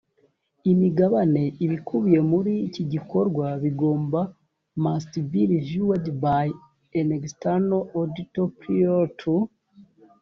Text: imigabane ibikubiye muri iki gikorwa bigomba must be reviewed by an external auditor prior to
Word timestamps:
imigabane 0.71 1.43
ibikubiye 1.65 2.19
muri 2.31 2.53
iki 2.67 2.83
gikorwa 2.93 3.45
bigomba 3.63 4.21
must 4.85 5.11
be 5.31 5.41
reviewed 5.51 6.05
by 6.25 6.45
an 6.99 7.09
external 7.19 7.81
auditor 7.99 8.47
prior 8.59 9.03
to 9.21 9.33